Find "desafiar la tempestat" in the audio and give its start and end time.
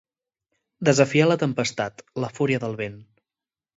0.89-2.03